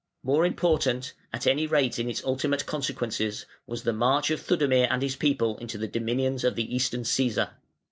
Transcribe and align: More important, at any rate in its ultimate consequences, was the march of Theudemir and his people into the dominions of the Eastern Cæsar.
More 0.23 0.47
important, 0.47 1.13
at 1.31 1.45
any 1.45 1.67
rate 1.67 1.99
in 1.99 2.09
its 2.09 2.23
ultimate 2.25 2.65
consequences, 2.65 3.45
was 3.67 3.83
the 3.83 3.93
march 3.93 4.31
of 4.31 4.39
Theudemir 4.41 4.87
and 4.89 5.03
his 5.03 5.15
people 5.15 5.59
into 5.59 5.77
the 5.77 5.87
dominions 5.87 6.43
of 6.43 6.55
the 6.55 6.75
Eastern 6.75 7.01
Cæsar. 7.03 7.51